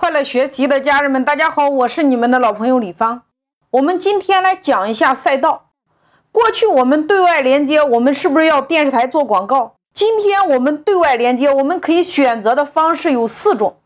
[0.00, 3.24] 快乐学习的家人们，大家好，我是你们的老朋友李芳。
[3.72, 5.72] 我们今天来讲一下赛道。
[6.32, 9.74] 过去我们对外连接，我们是不是要电视台做广告？
[9.92, 13.76] 今天我们对外连接，我们可以选择的方式有四种：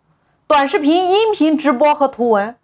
[0.47, 2.55] 短视频、音频、直播和图文。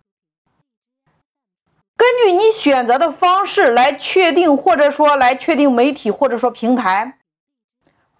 [1.96, 7.18] 根据你选择的方式来确定，或者说来确定媒体或者说平台。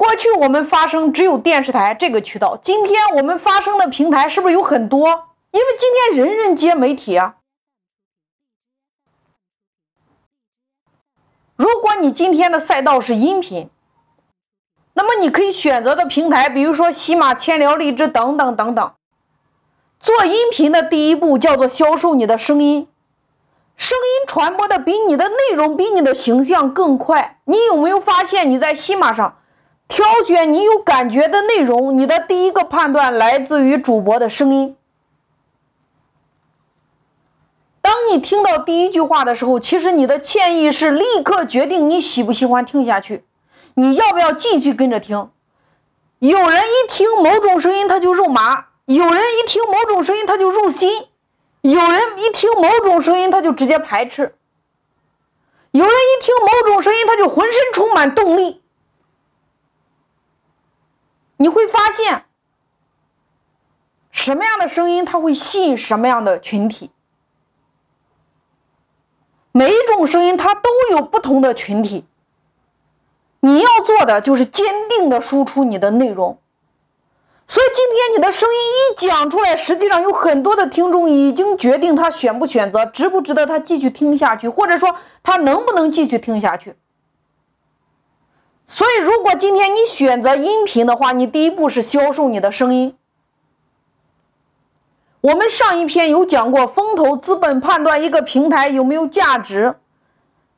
[0.00, 5.28] 过去我们发声只有电视台这个渠道，今天我们发声的平台是不是有很多？
[5.50, 7.34] 因为今天人人皆媒体啊。
[11.54, 13.68] 如果你今天的赛道是音频，
[14.94, 18.92] 那么你可以选择的平台，比如说喜马、千聊、荔枝等等等等。
[20.00, 22.88] 做音频的第一步叫做销售你的声音，
[23.76, 27.38] 声音传播的比你的内容、比你的形象更快。
[27.44, 29.36] 你有没有发现你在喜马上？
[29.90, 34.76] 挑选你有感觉的内容，你的第一个判断来自于主播的声音。
[37.82, 43.24] 当你听到第一句话的时候，其实你的潜意识立刻决定你喜不喜欢听下去，
[43.74, 45.28] 你要不要继续跟着听？
[46.20, 51.08] 有人一听某种声音他就肉麻，有人一听某种声音他就入心，
[51.62, 54.36] 有人一听某种声音他就直接排斥，
[55.72, 58.59] 有人一听某种声音他就浑身充满动力。
[61.42, 62.26] 你会发现，
[64.10, 66.90] 什么样的声音它会吸引什么样的群体。
[69.50, 72.04] 每一种声音它都有不同的群体。
[73.40, 76.38] 你要做的就是坚定的输出你的内容。
[77.46, 78.58] 所以今天你的声音
[78.92, 86.76] 一讲出来，实际上有很多的听众已经决定他选不选择，值不值得他继续听下去，或者说他能不能继续听下去。
[89.00, 92.96] 如果今天你选择音频的话，你第一步是销售你的声音。
[95.22, 99.76] 我们上一篇有讲过，风投资本判断一个平台有没有价值。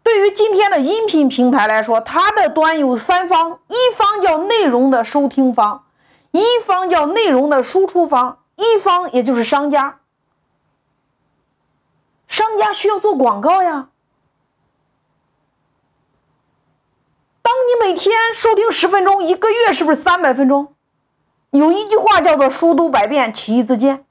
[0.02, 5.84] 对于今天的音频平台来说，它的端有三方：一方叫内容的收听方，
[6.33, 10.00] 一方叫内容的输出方，一方也就是商家。
[12.27, 13.88] 商家需要做广告呀。
[17.72, 20.74] 你每天收听十分钟，一个月是不是三百分钟？
[21.52, 24.05] 有一句话叫做“书读百遍，其义自见”。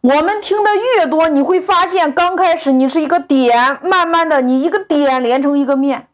[0.00, 6.08] 我们听的越多，你会发现，刚开始你是一个点，慢慢的你一个点连成一个面，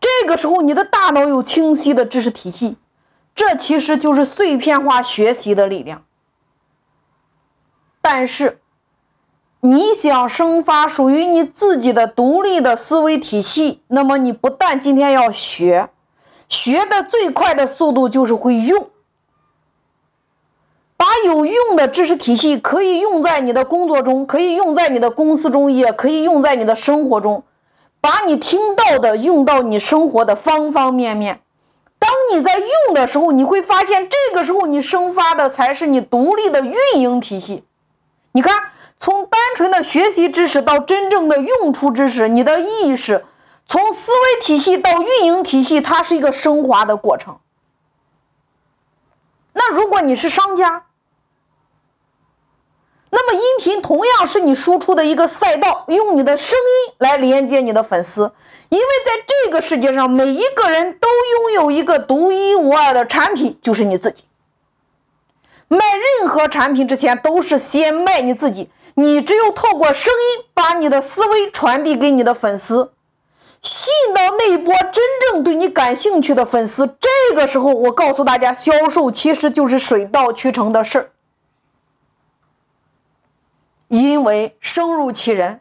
[0.00, 2.78] 这个时候你的大脑有清晰的知识体系，
[3.36, 6.04] 这其实就是碎片化学习的力量。
[8.00, 8.60] 但是。
[9.60, 15.90] 你想生发属于你自己的独立的思维体系，那么你不但今天要学，
[16.48, 18.88] 学的最快的速度就是会用，
[20.96, 27.42] 把有用的知识体系可以用在你的工作中，可以用在你的公司中，也可以用在你的生活中，
[28.00, 31.40] 把你听到的用到你生活的方方面面。
[31.98, 37.64] 当你在用的时候，你会发现这个时候你生发的才是你独立的运营体系。
[38.30, 38.54] 你看。
[38.98, 43.24] 从单纯的学习知识到真正的用出知识，你的意识
[43.66, 47.38] 从思维体系到运营体系，它是一个升华的过程。
[49.52, 50.86] 那如果你是商家，
[53.10, 58.32] 那么音频同样是你输出的一个赛道，用你的声音来连接你的粉丝，
[58.68, 64.24] 因为在这个世界上，每一个人都拥有一个独一无二的产品，就是你自己。
[65.68, 65.78] 卖
[66.18, 68.70] 任何产品之前，都是先卖你自己。
[68.94, 72.92] 你只有透过声音把你的思维传递给你的粉丝，
[73.62, 76.96] 吸引到那一波真正对你感兴趣的粉丝。
[76.98, 81.10] 这个时候，我告诉大家，销售其实就是水到渠成的事儿，
[83.86, 85.60] 因为声如其人，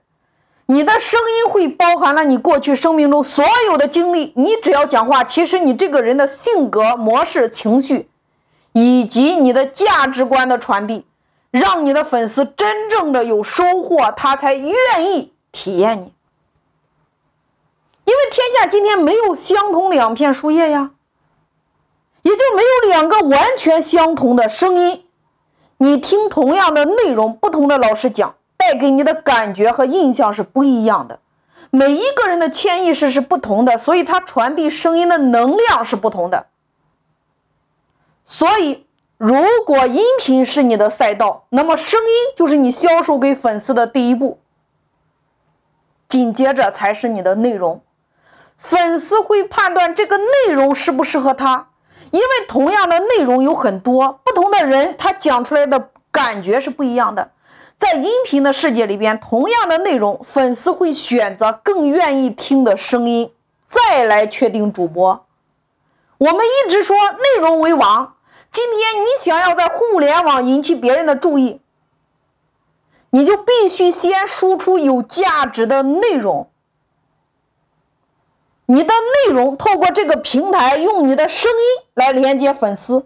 [0.65, 4.33] 你的声音会包含了你过去生命中所有的经历。
[4.35, 8.09] 你只要讲话，其实你这个人的性格模式、情绪，
[8.79, 11.05] 以及你的价值观的传递。
[11.49, 16.13] 让你的粉丝真正的有收获，他才愿意体验你。
[18.03, 20.91] 因为天下今天没有相同两片树叶呀，
[22.21, 25.05] 也就没有两个完全相同的声音。
[25.77, 31.21] 你听同样的内容，不同的老师讲，带给你的感觉和印象是不一样的。
[31.71, 36.47] 每一个人的潜意识是不同的，所以他传递声音的能量是不同的。
[38.27, 38.83] 所以。
[39.19, 39.35] 如
[39.65, 44.37] 果音频是你的赛道，那么声音就是你销售给粉丝的第一步，
[46.07, 47.81] 紧接着才是你的内容。
[48.59, 51.69] 粉丝会判断这个内容适不适合他，
[52.11, 57.31] 因为同样的内容有很多，不同的人他讲出来的感觉是不一样的。
[57.75, 63.33] 在音频的世界里边，同样的内容，粉丝会选择更愿意听的声音，
[63.65, 65.25] 再来确定主播。
[66.19, 68.13] 我们一直说内容为王，
[68.57, 71.61] 今天你想要在互联网引起别人的注意，
[73.11, 76.49] 你就必须先输出有价值的内容。
[78.65, 83.05] 你的内容透过这个平台，用你的声音来连接粉丝。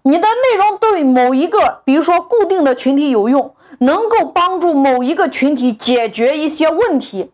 [0.00, 7.30] 你的内容对某一个，比如说固定的群体有用，能够帮助某一个群体解决一些问题，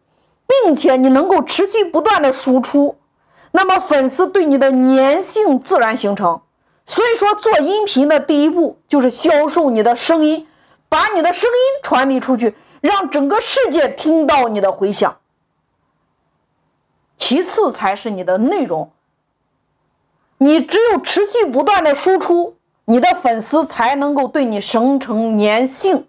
[0.49, 2.97] 并且你能够持续不断的输出，
[3.53, 6.41] 那么粉丝对你的粘性自然形成。
[6.87, 10.47] 所以说，做音频的第一步就是销售你的声音，
[10.89, 15.19] 把你的声音传递出去，让整个世界听到你的回响。
[17.17, 18.93] 其次才是你的内容，
[20.39, 26.07] 你只有持续不断的输出，你的粉丝才能够对你形成粘性。